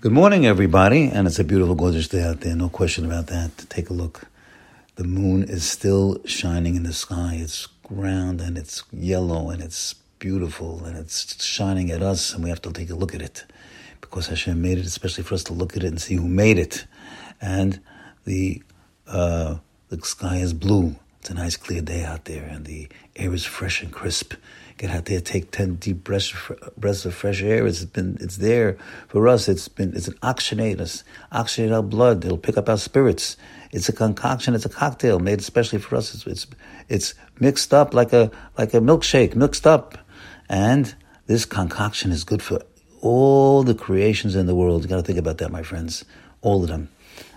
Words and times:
Good 0.00 0.12
morning, 0.12 0.46
everybody, 0.46 1.08
and 1.08 1.26
it's 1.26 1.40
a 1.40 1.44
beautiful, 1.44 1.74
gorgeous 1.74 2.06
day 2.06 2.22
out 2.22 2.42
there. 2.42 2.54
No 2.54 2.68
question 2.68 3.04
about 3.04 3.26
that. 3.26 3.68
Take 3.68 3.90
a 3.90 3.92
look. 3.92 4.26
The 4.94 5.02
moon 5.02 5.42
is 5.42 5.68
still 5.68 6.22
shining 6.24 6.76
in 6.76 6.84
the 6.84 6.92
sky. 6.92 7.40
It's 7.42 7.66
round 7.90 8.40
and 8.40 8.56
it's 8.56 8.84
yellow 8.92 9.50
and 9.50 9.60
it's 9.60 9.94
beautiful 10.20 10.84
and 10.84 10.96
it's 10.96 11.44
shining 11.44 11.90
at 11.90 12.00
us, 12.00 12.32
and 12.32 12.44
we 12.44 12.48
have 12.48 12.62
to 12.62 12.72
take 12.72 12.90
a 12.90 12.94
look 12.94 13.12
at 13.12 13.20
it 13.20 13.44
because 14.00 14.28
Hashem 14.28 14.62
made 14.62 14.78
it, 14.78 14.86
especially 14.86 15.24
for 15.24 15.34
us 15.34 15.42
to 15.42 15.52
look 15.52 15.76
at 15.76 15.82
it 15.82 15.88
and 15.88 16.00
see 16.00 16.14
who 16.14 16.28
made 16.28 16.58
it. 16.58 16.86
And 17.40 17.80
the 18.24 18.62
uh, 19.08 19.56
the 19.88 20.00
sky 20.02 20.36
is 20.36 20.52
blue. 20.52 20.94
It's 21.18 21.30
a 21.30 21.34
nice, 21.34 21.56
clear 21.56 21.82
day 21.82 22.04
out 22.04 22.26
there, 22.26 22.44
and 22.44 22.66
the 22.66 22.88
air 23.16 23.34
is 23.34 23.44
fresh 23.44 23.82
and 23.82 23.92
crisp 23.92 24.34
get 24.78 24.90
out 24.90 25.04
there, 25.04 25.20
take 25.20 25.50
ten 25.50 25.74
deep 25.74 26.04
breaths, 26.04 26.32
breaths 26.76 27.04
of 27.04 27.14
fresh 27.14 27.42
air. 27.42 27.66
It's 27.66 27.84
been, 27.84 28.16
it's 28.20 28.36
there 28.36 28.78
for 29.08 29.28
us. 29.28 29.48
It's 29.48 29.68
been, 29.68 29.94
it's 29.94 30.08
an 30.08 30.14
oxygenate 30.22 31.02
oxygenate 31.32 31.74
our 31.74 31.82
blood. 31.82 32.24
It'll 32.24 32.38
pick 32.38 32.56
up 32.56 32.68
our 32.68 32.78
spirits. 32.78 33.36
It's 33.70 33.88
a 33.88 33.92
concoction. 33.92 34.54
It's 34.54 34.64
a 34.64 34.70
cocktail 34.70 35.18
made 35.18 35.40
especially 35.40 35.78
for 35.80 35.96
us. 35.96 36.14
It's, 36.14 36.26
it's, 36.26 36.46
it's 36.88 37.14
mixed 37.38 37.74
up 37.74 37.92
like 37.92 38.12
a, 38.12 38.30
like 38.56 38.72
a 38.72 38.80
milkshake, 38.80 39.34
mixed 39.34 39.66
up, 39.66 39.98
and 40.48 40.94
this 41.26 41.44
concoction 41.44 42.10
is 42.10 42.24
good 42.24 42.42
for 42.42 42.62
all 43.00 43.62
the 43.62 43.74
creations 43.74 44.34
in 44.34 44.46
the 44.46 44.54
world. 44.54 44.82
You 44.82 44.88
got 44.88 44.96
to 44.96 45.02
think 45.02 45.18
about 45.18 45.38
that, 45.38 45.52
my 45.52 45.62
friends. 45.62 46.04
All 46.40 46.62
of 46.62 46.68
them, 46.68 46.88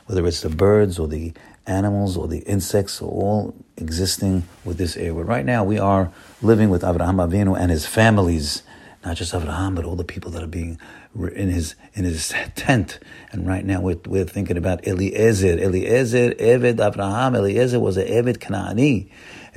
whether 0.06 0.26
it's 0.26 0.42
the 0.42 0.50
birds 0.50 1.00
or 1.00 1.08
the 1.08 1.34
animals 1.68 2.18
or 2.18 2.28
the 2.28 2.40
insects 2.40 3.02
are 3.02 3.06
all 3.06 3.56
existing 3.82 4.44
with 4.64 4.78
this 4.78 4.96
air. 4.96 5.14
But 5.14 5.26
right 5.26 5.46
now 5.46 5.64
we 5.64 5.80
are 5.80 6.12
living 6.42 6.70
with 6.70 6.84
Avraham 6.84 7.18
Avinu 7.28 7.60
and 7.60 7.72
his 7.72 7.86
families, 7.86 8.64
not 9.04 9.18
just 9.18 9.34
Avraham, 9.34 9.76
but 9.76 9.84
all 9.84 9.96
the 9.96 10.04
people 10.04 10.32
that 10.32 10.44
are 10.44 10.48
being 10.48 10.80
in 11.16 11.50
his 11.50 11.76
in 11.94 12.06
his 12.06 12.30
tent. 12.56 13.00
And 13.32 13.48
right 13.48 13.66
now 13.66 13.82
we're, 13.82 14.00
we're 14.06 14.26
thinking 14.26 14.58
about 14.58 14.88
Eliezer. 14.88 15.60
Eliezer, 15.60 16.32
Eved 16.36 16.76
Avraham. 16.76 17.36
Eliezer 17.36 17.80
was 17.80 17.98
an 17.98 18.08
Eved 18.08 18.38
Kanaani. 18.38 19.10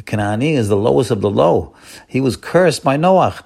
Kanaani 0.02 0.54
is 0.54 0.68
the 0.68 0.76
lowest 0.76 1.10
of 1.10 1.20
the 1.20 1.30
low. 1.30 1.74
He 2.08 2.20
was 2.20 2.36
cursed 2.36 2.82
by 2.82 2.96
Noach. 2.96 3.42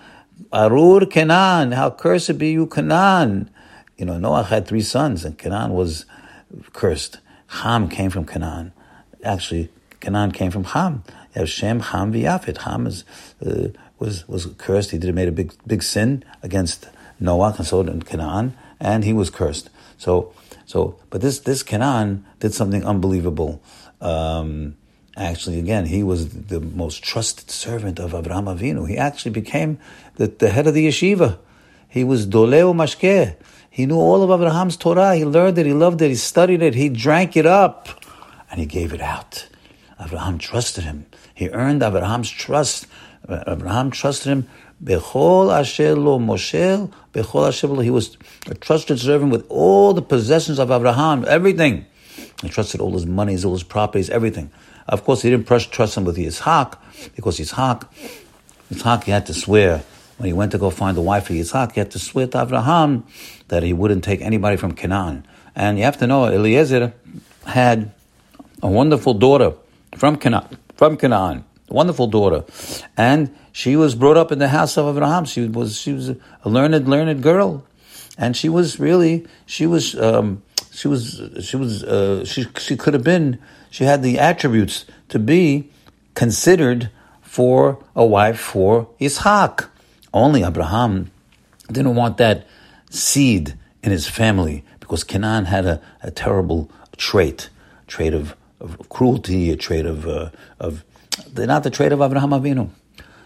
Arur 0.53 1.05
Canaan, 1.05 1.73
how 1.73 1.91
cursed 1.91 2.39
be 2.39 2.53
you, 2.53 2.67
Canaan. 2.67 3.51
You 3.99 4.07
know, 4.07 4.19
Noah 4.19 4.45
had 4.45 4.67
three 4.67 4.81
sons, 4.81 5.25
and 5.25 5.37
Canaan 5.37 5.73
was 5.73 6.07
cursed. 6.73 7.19
Ham 7.49 7.89
came 7.89 8.11
from 8.11 8.25
Canaan. 8.25 8.73
Actually, 9.25 9.69
Canaan 10.01 10.33
came 10.33 10.51
from 10.51 10.65
Ham. 10.65 11.03
You 11.35 11.41
have 11.41 11.49
Shem, 11.49 11.81
Ham, 11.81 12.13
V'Yafet. 12.13 12.59
Ham 12.59 12.87
is, 12.87 13.05
uh, 13.45 13.69
was 13.99 14.27
was 14.29 14.47
cursed. 14.59 14.91
He 14.91 14.99
did 14.99 15.15
made 15.15 15.29
a 15.29 15.33
big 15.33 15.53
big 15.67 15.83
sin 15.83 16.25
against 16.43 16.89
Noah 17.21 17.55
and 17.59 17.67
so 17.67 17.81
in 17.81 18.03
Canaan, 18.03 18.57
and 18.81 19.05
he 19.05 19.13
was 19.13 19.31
cursed. 19.31 19.71
So 19.99 20.33
so, 20.69 20.99
but 21.09 21.23
this 21.23 21.39
this 21.41 21.63
Canaan 21.63 22.27
did 22.41 22.53
something 22.53 22.85
unbelievable. 22.85 23.63
Um, 24.03 24.77
actually, 25.17 25.59
again, 25.59 25.87
he 25.87 26.03
was 26.03 26.29
the 26.29 26.61
most 26.61 27.03
trusted 27.03 27.51
servant 27.51 27.99
of 27.99 28.15
Abraham 28.15 28.45
Avinu. 28.45 28.87
He 28.87 28.99
actually 28.99 29.31
became 29.31 29.79
the, 30.17 30.27
the 30.27 30.51
head 30.51 30.67
of 30.67 30.75
the 30.75 30.87
yeshiva. 30.87 31.39
He 31.89 32.05
was 32.05 32.27
Doleh 32.27 32.73
U'Mashkeh. 32.73 33.37
He 33.71 33.87
knew 33.87 33.97
all 33.97 34.23
of 34.23 34.31
Abraham's 34.31 34.77
Torah. 34.77 35.17
He 35.17 35.25
learned 35.25 35.57
it. 35.57 35.65
He 35.65 35.73
loved 35.73 36.03
it. 36.03 36.09
He 36.09 36.17
studied 36.17 36.63
it. 36.63 36.75
He 36.75 36.91
drank 36.91 37.35
it 37.35 37.47
up, 37.47 37.89
and 38.51 38.61
he 38.61 38.67
gave 38.67 38.93
it 38.93 39.01
out. 39.01 39.49
Abraham 40.01 40.39
trusted 40.39 40.85
him. 40.85 41.07
He 41.35 41.49
earned 41.51 41.83
Abraham's 41.83 42.31
trust. 42.31 42.87
Abraham 43.29 43.91
trusted 43.91 44.31
him. 44.31 44.49
Bechol 44.83 45.49
moshel, 45.51 46.93
bechol. 47.13 47.83
He 47.83 47.91
was 47.91 48.17
a 48.47 48.55
trusted 48.55 49.01
servant 49.01 49.33
with 49.33 49.45
all 49.49 49.93
the 49.93 50.03
possessions 50.03 50.59
of 50.59 50.71
Abraham, 50.71 51.25
everything. 51.27 51.87
He 52.43 52.49
trusted 52.49 52.81
all 52.81 52.93
his 52.93 53.07
monies, 53.07 53.45
all 53.45 53.53
his 53.53 53.65
properties, 53.65 54.09
everything. 54.11 54.51
Of 54.87 55.05
course, 55.05 55.23
he 55.23 55.31
didn't 55.31 55.47
trust 55.47 55.97
him 55.97 56.05
with 56.05 56.17
Yitzhak, 56.17 56.79
because 57.17 57.39
Yitzhak, 57.39 57.87
Yitzhak, 58.73 59.05
he 59.05 59.11
had 59.11 59.27
to 59.27 59.35
swear 59.35 59.83
when 60.19 60.29
he 60.29 60.33
went 60.33 60.53
to 60.53 60.59
go 60.59 60.71
find 60.71 60.97
the 60.97 61.03
wife 61.03 61.29
of 61.31 61.37
Yitzhak, 61.37 61.73
he 61.73 61.81
had 61.81 61.91
to 61.93 61.99
swear 61.99 62.27
to 62.29 62.43
Abraham 62.43 63.05
that 63.49 63.63
he 63.63 63.73
wouldn't 63.73 64.05
take 64.05 64.21
anybody 64.21 64.57
from 64.57 64.73
Canaan. 64.73 65.27
And 65.55 65.79
you 65.79 65.85
have 65.85 65.99
to 65.99 66.07
know, 66.07 66.27
Eliezer 66.27 66.95
had 67.47 67.93
a 68.63 68.69
wonderful 68.69 69.15
daughter 69.15 69.55
from 69.99 70.17
Canaan, 70.17 70.59
from 70.77 70.97
Canaan, 70.97 71.45
wonderful 71.69 72.07
daughter, 72.07 72.45
and 72.97 73.35
she 73.53 73.77
was 73.77 73.95
brought 73.95 74.17
up 74.17 74.33
in 74.33 74.39
the 74.39 74.49
house 74.49 74.77
of 74.77 74.87
Abraham. 74.87 75.25
She 75.25 75.47
was 75.47 75.79
she 75.79 75.93
was 75.93 76.11
a 76.11 76.19
learned, 76.45 76.89
learned 76.89 77.23
girl, 77.23 77.65
and 78.17 78.37
she 78.37 78.49
was 78.49 78.79
really 78.79 79.27
she 79.47 79.67
was 79.67 79.99
um, 80.01 80.43
she 80.71 80.89
was 80.89 81.21
she 81.43 81.57
was 81.57 81.85
uh, 81.85 82.25
she 82.25 82.47
she 82.59 82.77
could 82.77 82.95
have 82.95 83.05
been 83.05 83.39
she 83.71 83.85
had 83.85 84.03
the 84.03 84.19
attributes 84.19 84.87
to 85.09 85.19
be 85.19 85.71
considered 86.15 86.91
for 87.21 87.85
a 87.95 88.05
wife 88.05 88.41
for 88.41 88.89
Yitzhak. 89.01 89.69
Only 90.15 90.43
Abraham 90.43 91.11
didn't 91.71 91.95
want 91.95 92.17
that 92.17 92.47
seed 92.91 93.55
in 93.83 93.91
his 93.91 94.09
family 94.09 94.65
because 94.81 95.05
Canaan 95.05 95.45
had 95.45 95.67
a, 95.67 95.81
a 96.03 96.11
terrible 96.11 96.71
trait, 96.97 97.51
trait 97.87 98.15
of, 98.15 98.35
of 98.61 98.89
cruelty, 98.89 99.51
a 99.51 99.57
trait 99.57 99.87
of 99.87 100.07
uh, 100.07 100.31
of 100.59 100.85
not 101.37 101.63
the 101.63 101.71
trait 101.71 101.93
of 101.93 102.01
Abraham 102.01 102.31
Avinu. 102.31 102.71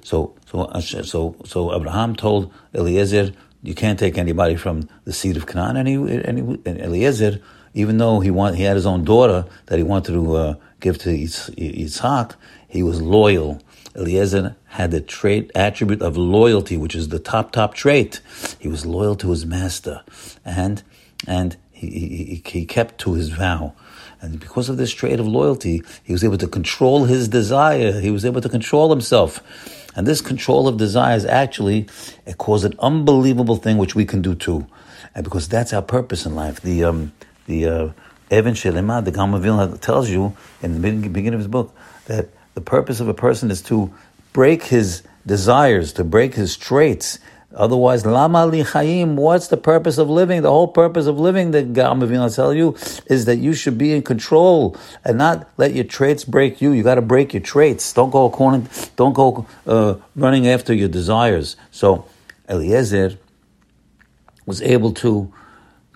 So 0.03 0.35
so 0.47 0.71
so 0.81 1.37
so 1.45 1.75
Abraham 1.75 2.17
told 2.17 2.53
Eliezer, 2.75 3.33
"You 3.63 3.75
can't 3.75 3.99
take 3.99 4.19
anybody 4.19 4.57
from 4.57 4.89
the 5.05 5.13
seed 5.13 5.37
of 5.37 5.47
Canaan." 5.47 5.77
And, 5.77 5.89
he, 5.89 5.95
and, 5.95 6.39
he, 6.39 6.71
and 6.71 6.81
Eliezer, 6.81 7.41
even 7.75 7.99
though 7.99 8.21
he 8.21 8.31
want, 8.31 8.57
he 8.57 8.65
had 8.65 8.77
his 8.77 8.87
own 8.87 9.05
daughter 9.05 9.47
that 9.67 9.79
he 9.79 9.83
wanted 9.83 10.13
to 10.13 10.37
uh, 10.37 10.55
give 10.81 10.99
to 10.99 11.11
Yitzhak, 11.11 12.35
he 12.69 12.83
was 12.83 13.01
loyal 13.01 13.61
Eliezer 13.95 14.57
had 14.67 14.91
the 14.91 15.01
trait 15.01 15.51
attribute 15.55 16.01
of 16.01 16.17
loyalty, 16.17 16.77
which 16.77 16.95
is 16.95 17.09
the 17.09 17.19
top 17.19 17.53
top 17.53 17.75
trait. 17.75 18.21
He 18.59 18.69
was 18.69 18.87
loyal 18.87 19.17
to 19.17 19.31
his 19.31 19.45
master, 19.45 20.03
and 20.45 20.83
and 21.27 21.57
he, 21.89 22.43
he, 22.43 22.43
he 22.45 22.67
kept 22.67 22.99
to 22.99 23.15
his 23.15 23.29
vow. 23.31 23.75
And 24.21 24.39
because 24.39 24.69
of 24.69 24.77
this 24.77 24.93
trait 24.93 25.19
of 25.19 25.27
loyalty, 25.27 25.83
he 26.05 26.13
was 26.13 26.23
able 26.23 26.39
to 26.39 26.47
control 26.47 27.05
his 27.05 27.29
desire. 27.29 28.01
He 28.01 28.11
was 28.11 28.25
able 28.25 28.41
to 28.41 28.49
control 28.49 28.91
himself. 28.91 29.41
And 29.97 30.07
this 30.07 30.21
control 30.21 30.69
of 30.69 30.77
desires 30.77 31.25
actually 31.25 31.89
it 32.25 32.39
caused 32.39 32.65
an 32.65 32.75
unbelievable 32.79 33.57
thing 33.57 33.79
which 33.79 33.95
we 33.95 34.05
can 34.05 34.23
do 34.23 34.35
too. 34.35 34.67
And 35.15 35.25
because 35.25 35.49
that's 35.49 35.73
our 35.73 35.83
purpose 35.83 36.25
in 36.25 36.35
life. 36.35 36.61
The 36.61 36.85
um, 36.85 37.13
the 37.47 37.67
uh, 37.67 37.93
Evan 38.31 38.55
the 38.55 39.13
Gaon 39.13 39.79
tells 39.79 40.09
you 40.09 40.35
in 40.63 40.81
the 40.81 41.09
beginning 41.09 41.35
of 41.35 41.41
his 41.41 41.49
book 41.49 41.75
that 42.07 42.29
the 42.55 42.61
purpose 42.61 43.01
of 43.01 43.09
a 43.09 43.15
person 43.15 43.51
is 43.51 43.61
to 43.63 43.93
break 44.33 44.63
his 44.65 45.03
desires, 45.27 45.93
to 45.95 46.05
break 46.05 46.35
his 46.35 46.57
traits. 46.57 47.19
Otherwise, 47.55 48.07
lama 48.07 48.47
li 48.47 48.63
chayim, 48.63 49.15
what's 49.15 49.49
the 49.49 49.57
purpose 49.57 49.99
of 49.99 50.09
living? 50.09 50.43
The 50.43 50.51
whole 50.51 50.69
purpose 50.69 51.07
of 51.07 51.19
living, 51.19 51.53
Gamavin 51.53 52.21
will 52.21 52.31
tell 52.31 52.55
you, 52.55 52.77
is 53.07 53.27
that 53.27 53.37
you 53.37 53.53
should 53.53 53.77
be 53.77 53.93
in 53.95 54.03
control 54.03 54.77
and 55.05 55.19
not 55.19 55.49
let 55.59 55.75
your 55.75 55.85
traits 55.85 56.25
break 56.25 56.63
you. 56.63 56.73
You 56.73 56.83
got 56.83 56.95
to 56.95 57.03
break 57.03 57.35
your 57.35 57.43
traits. 57.43 57.93
Don't 57.93 58.11
go 58.11 58.27
according, 58.27 58.69
don't 58.97 59.13
go 59.13 59.47
uh, 59.67 59.97
running 60.17 60.49
after 60.49 60.73
your 60.73 60.89
desires. 60.89 61.57
So 61.71 62.07
Eliezer 62.49 63.19
was 64.47 64.63
able 64.63 64.93
to 64.95 65.33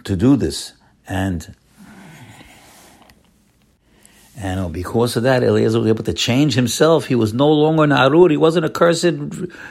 to 0.05 0.17
do 0.17 0.37
this, 0.37 0.73
and 1.09 1.55
and 4.37 4.71
because 4.73 5.17
of 5.17 5.23
that, 5.23 5.43
Eliezer 5.43 5.79
was 5.79 5.89
able 5.89 6.05
to 6.05 6.13
change 6.13 6.55
himself. 6.55 7.07
He 7.07 7.15
was 7.15 7.33
no 7.33 7.51
longer 7.51 7.85
an 7.85 7.93
Arur. 7.93 8.29
He 8.29 8.37
wasn't 8.37 8.67
a 8.67 8.71
cursed, 8.71 9.17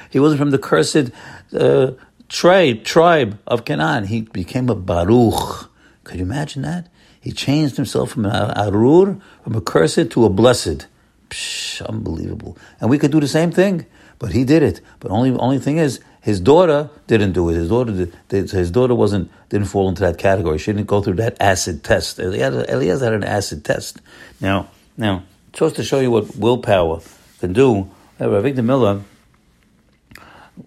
he 0.09 0.19
wasn't 0.19 0.39
from 0.39 0.49
the 0.49 0.57
cursed 0.57 1.11
uh, 1.57 1.91
tribe, 2.29 2.83
tribe 2.83 3.39
of 3.45 3.63
Canaan. 3.63 4.05
He 4.05 4.21
became 4.21 4.67
a 4.69 4.75
Baruch. 4.75 5.69
Could 6.03 6.17
you 6.17 6.25
imagine 6.25 6.63
that? 6.63 6.87
He 7.21 7.31
changed 7.31 7.75
himself 7.75 8.11
from 8.11 8.25
an 8.25 8.57
Arur, 8.57 9.19
from 9.43 9.55
a 9.55 9.61
cursed 9.61 10.09
to 10.11 10.25
a 10.25 10.29
blessed. 10.29 10.87
Psh, 11.29 11.85
unbelievable. 11.85 12.57
And 12.79 12.89
we 12.89 12.97
could 12.97 13.11
do 13.11 13.19
the 13.19 13.27
same 13.27 13.51
thing, 13.51 13.85
but 14.17 14.31
he 14.31 14.43
did 14.43 14.63
it. 14.63 14.81
But 14.99 15.11
only 15.11 15.31
only 15.31 15.59
thing 15.59 15.77
is, 15.77 15.99
his 16.25 16.39
daughter 16.39 16.89
didn't 17.05 17.33
do 17.33 17.49
it. 17.51 17.53
His 17.53 17.69
daughter 17.69 18.09
did, 18.29 18.49
his 18.49 18.71
daughter 18.71 18.95
wasn't 18.95 19.29
didn't 19.49 19.67
fall 19.67 19.87
into 19.89 20.01
that 20.01 20.17
category. 20.17 20.57
She 20.57 20.73
didn't 20.73 20.87
go 20.87 20.99
through 20.99 21.17
that 21.17 21.37
acid 21.39 21.83
test. 21.83 22.17
Elias 22.17 23.01
had 23.01 23.13
an 23.13 23.23
acid 23.23 23.63
test. 23.63 24.01
Now, 24.41 24.69
now, 24.97 25.21
just 25.53 25.75
to 25.75 25.83
show 25.83 25.99
you 25.99 26.09
what 26.09 26.35
willpower 26.35 27.01
can 27.39 27.53
do, 27.53 27.91
Avigdor 28.19 28.65
Miller, 28.65 29.01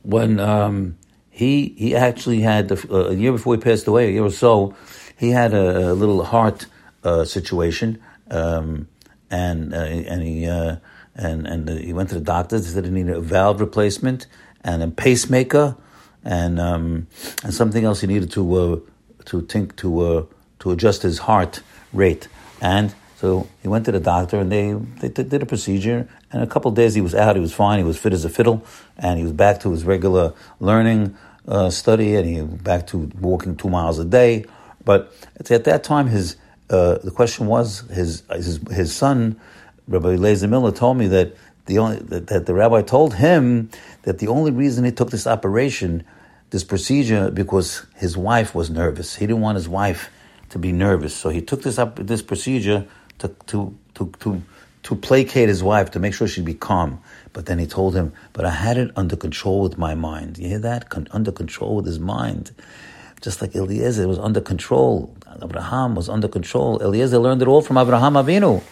when 0.02 0.38
um, 0.38 0.96
he 1.28 1.74
he 1.76 1.96
actually 1.96 2.42
had 2.42 2.70
uh, 2.70 2.76
a 3.08 3.14
year 3.14 3.32
before 3.32 3.56
he 3.56 3.60
passed 3.60 3.88
away, 3.88 4.10
a 4.10 4.12
year 4.12 4.22
or 4.22 4.30
so, 4.30 4.76
he 5.18 5.30
had 5.30 5.54
a, 5.54 5.90
a 5.90 5.94
little 5.94 6.22
heart 6.22 6.66
uh, 7.02 7.24
situation, 7.24 8.00
um, 8.30 8.86
and 9.28 9.74
uh, 9.74 9.78
and 9.78 10.22
he 10.22 10.46
uh, 10.46 10.76
and 11.16 11.48
and 11.48 11.68
he 11.68 11.92
went 11.92 12.10
to 12.10 12.14
the 12.14 12.20
doctor. 12.20 12.60
They 12.60 12.64
said 12.64 12.84
he 12.84 12.92
needed 12.92 13.16
a 13.16 13.20
valve 13.20 13.60
replacement 13.60 14.28
and 14.62 14.82
a 14.82 14.88
pacemaker, 14.88 15.76
and 16.24 16.58
um, 16.60 17.06
and 17.42 17.54
something 17.54 17.84
else 17.84 18.00
he 18.00 18.06
needed 18.06 18.30
to 18.32 18.54
uh, 18.54 18.80
to 19.26 19.42
think 19.42 19.76
to 19.76 20.00
uh, 20.00 20.24
to 20.60 20.70
adjust 20.70 21.02
his 21.02 21.18
heart 21.18 21.60
rate, 21.92 22.28
and 22.60 22.94
so 23.16 23.48
he 23.62 23.68
went 23.68 23.84
to 23.86 23.92
the 23.92 24.00
doctor, 24.00 24.38
and 24.38 24.52
they 24.52 24.72
they 24.72 25.08
did 25.08 25.42
a 25.42 25.46
procedure. 25.46 26.08
And 26.30 26.42
a 26.42 26.46
couple 26.46 26.70
days 26.70 26.94
he 26.94 27.00
was 27.00 27.14
out, 27.14 27.36
he 27.36 27.40
was 27.40 27.54
fine, 27.54 27.78
he 27.78 27.84
was 27.84 27.98
fit 27.98 28.12
as 28.12 28.24
a 28.24 28.28
fiddle, 28.28 28.64
and 28.96 29.18
he 29.18 29.24
was 29.24 29.32
back 29.32 29.60
to 29.60 29.70
his 29.72 29.82
regular 29.84 30.34
learning 30.60 31.16
uh, 31.48 31.70
study, 31.70 32.14
and 32.14 32.26
he 32.28 32.42
was 32.42 32.60
back 32.60 32.86
to 32.88 33.10
walking 33.18 33.56
two 33.56 33.70
miles 33.70 33.98
a 33.98 34.04
day. 34.04 34.44
But 34.84 35.12
at 35.40 35.64
that 35.64 35.82
time, 35.84 36.06
his 36.06 36.36
uh, 36.70 36.98
the 36.98 37.10
question 37.10 37.46
was 37.46 37.80
his 37.90 38.22
his 38.30 38.60
his 38.70 38.94
son, 38.94 39.40
Rabbi 39.88 40.10
Eliezer 40.10 40.48
Miller, 40.48 40.70
told 40.70 40.96
me 40.96 41.08
that 41.08 41.34
the 41.68 41.78
only 41.78 41.98
that, 41.98 42.46
the 42.46 42.54
rabbi 42.54 42.82
told 42.82 43.14
him 43.14 43.70
that 44.02 44.18
the 44.18 44.28
only 44.28 44.50
reason 44.50 44.84
he 44.84 44.90
took 44.90 45.10
this 45.10 45.26
operation, 45.26 46.02
this 46.50 46.64
procedure, 46.64 47.30
because 47.30 47.86
his 47.94 48.16
wife 48.16 48.54
was 48.54 48.70
nervous. 48.70 49.14
He 49.16 49.26
didn't 49.26 49.42
want 49.42 49.56
his 49.56 49.68
wife 49.68 50.10
to 50.48 50.58
be 50.58 50.72
nervous, 50.72 51.14
so 51.14 51.28
he 51.28 51.42
took 51.42 51.62
this 51.62 51.78
up 51.78 51.96
this 51.96 52.22
procedure 52.22 52.86
to 53.18 53.28
to 53.46 53.76
to 53.94 54.12
to 54.20 54.42
to 54.84 54.96
placate 54.96 55.48
his 55.48 55.62
wife 55.62 55.90
to 55.90 56.00
make 56.00 56.14
sure 56.14 56.26
she'd 56.26 56.46
be 56.46 56.54
calm. 56.54 57.00
But 57.34 57.44
then 57.46 57.58
he 57.58 57.66
told 57.66 57.94
him, 57.94 58.14
"But 58.32 58.46
I 58.46 58.50
had 58.50 58.78
it 58.78 58.90
under 58.96 59.14
control 59.14 59.60
with 59.60 59.76
my 59.76 59.94
mind. 59.94 60.38
You 60.38 60.48
hear 60.48 60.58
that? 60.60 60.88
Con- 60.88 61.08
under 61.10 61.30
control 61.30 61.76
with 61.76 61.86
his 61.86 62.00
mind." 62.00 62.50
Just 63.20 63.42
like 63.42 63.54
Eliezer 63.54 64.08
was 64.08 64.18
under 64.18 64.40
control, 64.40 65.14
Abraham 65.42 65.94
was 65.94 66.08
under 66.08 66.28
control. 66.28 66.80
Eliezer 66.80 67.18
learned 67.18 67.42
it 67.42 67.48
all 67.48 67.60
from 67.60 67.76
Abraham 67.76 68.14
Avinu. 68.14 68.62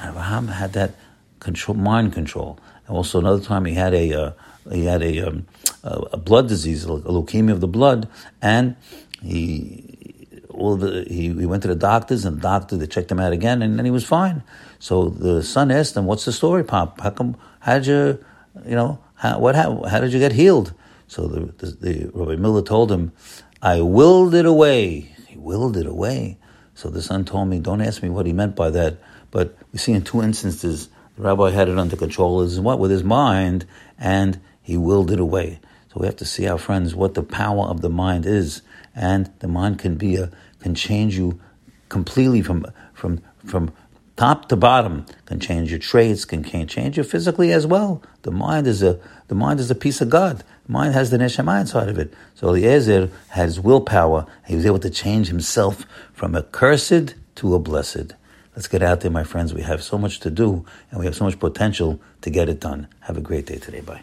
Abraham 0.00 0.48
had 0.48 0.72
that 0.74 0.92
control, 1.40 1.76
mind 1.76 2.12
control. 2.12 2.58
And 2.86 2.96
also 2.96 3.18
another 3.18 3.42
time 3.42 3.64
he 3.64 3.74
had 3.74 3.94
a 3.94 4.12
uh, 4.12 4.32
he 4.70 4.84
had 4.84 5.02
a, 5.02 5.20
um, 5.20 5.46
a 5.82 6.16
blood 6.16 6.48
disease, 6.48 6.84
a 6.84 6.88
leukemia 6.88 7.52
of 7.52 7.60
the 7.60 7.68
blood, 7.68 8.08
and 8.42 8.76
he 9.22 9.88
all 10.50 10.76
the 10.76 11.04
he, 11.04 11.28
he 11.28 11.46
went 11.46 11.62
to 11.62 11.68
the 11.68 11.74
doctors 11.74 12.24
and 12.24 12.38
the 12.38 12.40
doctor 12.40 12.76
they 12.76 12.86
checked 12.86 13.10
him 13.10 13.20
out 13.20 13.32
again, 13.32 13.62
and 13.62 13.78
then 13.78 13.84
he 13.84 13.90
was 13.90 14.04
fine. 14.04 14.42
So 14.78 15.08
the 15.08 15.42
son 15.42 15.70
asked 15.70 15.96
him, 15.96 16.06
"What's 16.06 16.24
the 16.24 16.32
story, 16.32 16.64
Pop? 16.64 17.00
How 17.00 17.10
come? 17.10 17.36
How'd 17.60 17.86
you, 17.86 18.24
you 18.64 18.74
know, 18.74 18.98
how, 19.14 19.38
what? 19.38 19.54
How, 19.54 19.82
how 19.84 20.00
did 20.00 20.12
you 20.12 20.18
get 20.18 20.32
healed?" 20.32 20.72
So 21.06 21.26
the, 21.26 21.40
the, 21.64 21.66
the 21.80 22.10
Rabbi 22.12 22.36
Miller 22.36 22.62
told 22.62 22.92
him, 22.92 23.12
"I 23.62 23.80
willed 23.80 24.34
it 24.34 24.46
away." 24.46 25.12
He 25.26 25.36
willed 25.36 25.76
it 25.76 25.86
away. 25.86 26.38
So 26.74 26.90
the 26.90 27.02
son 27.02 27.24
told 27.24 27.48
me, 27.48 27.60
"Don't 27.60 27.80
ask 27.80 28.02
me 28.02 28.10
what 28.10 28.26
he 28.26 28.32
meant 28.32 28.56
by 28.56 28.70
that." 28.70 28.98
But 29.30 29.56
we 29.72 29.78
see 29.78 29.92
in 29.92 30.02
two 30.02 30.22
instances 30.22 30.88
the 31.18 31.24
rabbi 31.24 31.50
had 31.50 31.68
it 31.68 31.76
under 31.76 31.96
control 31.96 32.42
is 32.42 32.60
what 32.60 32.78
with 32.78 32.92
his 32.92 33.02
mind, 33.02 33.66
and 33.98 34.40
he 34.62 34.76
willed 34.76 35.10
it 35.10 35.18
away. 35.18 35.58
So 35.88 35.98
we 35.98 36.06
have 36.06 36.14
to 36.16 36.24
see 36.24 36.46
our 36.46 36.58
friends 36.58 36.94
what 36.94 37.14
the 37.14 37.24
power 37.24 37.64
of 37.64 37.80
the 37.80 37.90
mind 37.90 38.24
is, 38.24 38.62
and 38.94 39.28
the 39.40 39.48
mind 39.48 39.80
can 39.80 39.96
be 39.96 40.14
a 40.14 40.30
can 40.60 40.76
change 40.76 41.18
you 41.18 41.40
completely 41.88 42.40
from 42.40 42.66
from 42.94 43.20
from 43.44 43.72
top 44.14 44.48
to 44.50 44.56
bottom. 44.56 45.06
Can 45.26 45.40
change 45.40 45.70
your 45.70 45.80
traits, 45.80 46.24
can 46.24 46.44
can 46.44 46.68
change 46.68 46.96
you 46.96 47.02
physically 47.02 47.50
as 47.50 47.66
well. 47.66 48.00
The 48.22 48.30
mind 48.30 48.68
is 48.68 48.84
a 48.84 49.00
the 49.26 49.34
mind 49.34 49.58
is 49.58 49.72
a 49.72 49.74
piece 49.74 50.00
of 50.00 50.10
God. 50.10 50.44
The 50.66 50.72
mind 50.72 50.94
has 50.94 51.10
the 51.10 51.18
neshama 51.18 51.60
inside 51.60 51.88
of 51.88 51.98
it. 51.98 52.14
So 52.36 52.50
Eliezer 52.50 53.10
had 53.30 53.46
his 53.46 53.58
willpower. 53.58 54.24
He 54.46 54.54
was 54.54 54.66
able 54.66 54.78
to 54.78 54.90
change 54.90 55.26
himself 55.26 55.84
from 56.12 56.36
a 56.36 56.44
cursed 56.44 57.16
to 57.36 57.54
a 57.56 57.58
blessed. 57.58 58.14
Let's 58.58 58.66
get 58.66 58.82
out 58.82 59.02
there, 59.02 59.10
my 59.12 59.22
friends. 59.22 59.54
We 59.54 59.62
have 59.62 59.84
so 59.84 59.96
much 59.96 60.18
to 60.18 60.30
do 60.30 60.66
and 60.90 60.98
we 60.98 61.06
have 61.06 61.14
so 61.14 61.24
much 61.24 61.38
potential 61.38 62.00
to 62.22 62.28
get 62.28 62.48
it 62.48 62.58
done. 62.58 62.88
Have 63.02 63.16
a 63.16 63.20
great 63.20 63.46
day 63.46 63.58
today. 63.58 63.82
Bye. 63.82 64.02